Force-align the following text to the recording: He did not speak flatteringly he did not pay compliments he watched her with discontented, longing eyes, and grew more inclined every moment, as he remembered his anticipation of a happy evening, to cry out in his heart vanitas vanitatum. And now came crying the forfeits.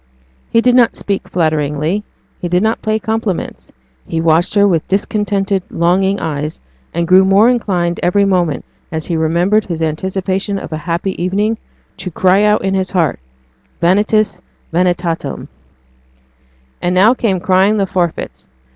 He 0.49 0.61
did 0.61 0.73
not 0.73 0.95
speak 0.95 1.29
flatteringly 1.29 2.03
he 2.39 2.47
did 2.47 2.63
not 2.63 2.81
pay 2.81 2.97
compliments 2.97 3.71
he 4.07 4.19
watched 4.19 4.55
her 4.55 4.67
with 4.67 4.87
discontented, 4.87 5.61
longing 5.69 6.19
eyes, 6.19 6.59
and 6.91 7.07
grew 7.07 7.23
more 7.23 7.51
inclined 7.51 7.99
every 8.01 8.25
moment, 8.25 8.65
as 8.91 9.05
he 9.05 9.15
remembered 9.15 9.65
his 9.65 9.83
anticipation 9.83 10.57
of 10.57 10.73
a 10.73 10.77
happy 10.89 11.21
evening, 11.23 11.59
to 11.97 12.09
cry 12.09 12.41
out 12.41 12.63
in 12.65 12.73
his 12.73 12.89
heart 12.89 13.19
vanitas 13.79 14.41
vanitatum. 14.73 15.47
And 16.81 16.95
now 16.95 17.13
came 17.13 17.39
crying 17.39 17.77
the 17.77 17.85
forfeits. 17.85 18.47